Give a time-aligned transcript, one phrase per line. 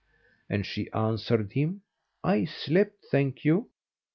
[0.49, 1.83] And she answered him:
[2.23, 3.69] "I slept, thank you."